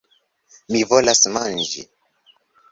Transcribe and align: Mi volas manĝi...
Mi 0.75 0.81
volas 0.95 1.23
manĝi... 1.37 1.87